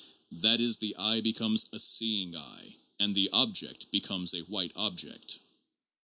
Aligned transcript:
That 0.41 0.59
is, 0.59 0.77
the 0.77 0.95
eye 0.95 1.21
becomes 1.21 1.67
a 1.71 1.77
seeing 1.77 2.35
eye, 2.35 2.75
and 2.97 3.13
the 3.13 3.29
object 3.29 3.91
becomes 3.91 4.33
a 4.33 4.39
white 4.41 4.71
object. 4.75 5.37